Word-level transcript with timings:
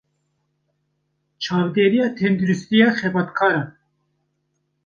Çavdêriya 1.43 2.07
Tenduristiya 2.17 2.87
Xebatkaran 2.97 3.67